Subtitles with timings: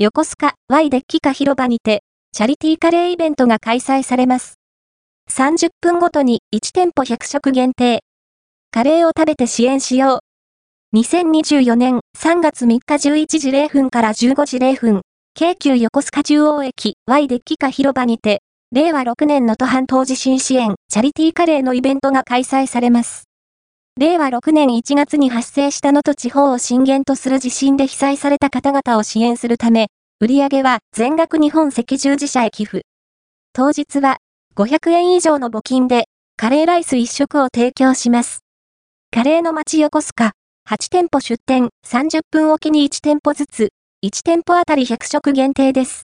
[0.00, 4.54] 横須賀 Y デッキカ広場にて、チャリティーカレーイベントが開催されます。
[5.28, 8.04] 30分ごとに1店舗100食限定。
[8.70, 10.20] カレーを食べて支援しよ
[10.92, 10.96] う。
[10.96, 15.00] 2024年3月3日11時0分から15時0分、
[15.34, 23.27] 京急横須賀中央駅 Y デッキカ広場にて、令和6年の都半島地震支援チャリティーカレーのイベントが開催されます。
[23.98, 29.88] 令和6年1月に発生した能登地方を震源とする地震で被災された方々を支援するため、
[30.20, 32.82] 売上は全額日本赤十字社へ寄付。
[33.52, 34.18] 当日は
[34.54, 36.04] 500円以上の募金で
[36.36, 38.44] カレーライス1食を提供します。
[39.10, 40.30] カレーの街横須賀、
[40.70, 43.70] 8店舗出店、30分おきに1店舗ずつ、
[44.04, 45.96] 1店舗あたり100食限定です。